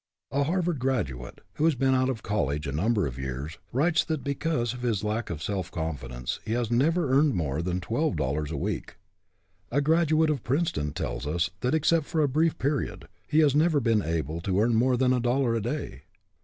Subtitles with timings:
[0.31, 4.23] A Harvard graduate, who has been out of college a number of years, writes that
[4.23, 8.15] because of his lack of self confi dence he has never earned more than twelve
[8.15, 8.95] dollars a week.
[9.69, 13.79] A graduate of Princeton tells us that, except for a brief period, he has never
[13.79, 16.01] been able to earn more than a dollar a day.